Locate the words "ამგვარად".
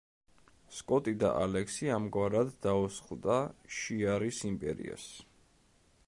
1.97-2.49